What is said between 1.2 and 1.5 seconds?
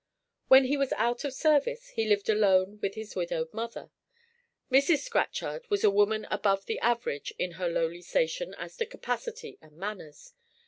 of